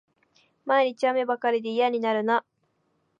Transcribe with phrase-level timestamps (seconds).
[0.65, 2.43] 毎日、雨ばかりで嫌になるな